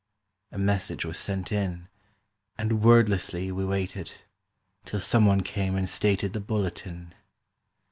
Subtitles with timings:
[0.51, 1.87] A message was sent in,
[2.57, 4.11] And wordlessly we waited,
[4.85, 7.13] Till some one came and stated The bulletin.